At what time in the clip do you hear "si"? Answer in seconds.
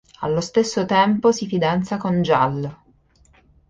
1.31-1.45